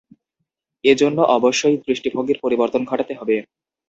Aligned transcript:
এ 0.83 0.93
জন্য 0.95 1.17
অবশ্যই 1.37 1.77
দৃষ্টিভঙ্গির 1.85 2.41
পরিবর্তন 2.43 2.81
ঘটাতে 2.85 3.13
হবে। 3.15 3.35